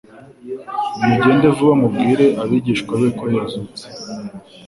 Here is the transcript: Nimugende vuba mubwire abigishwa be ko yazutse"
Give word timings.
Nimugende 0.97 1.47
vuba 1.55 1.73
mubwire 1.81 2.25
abigishwa 2.41 2.93
be 3.01 3.09
ko 3.17 3.25
yazutse" 3.35 3.83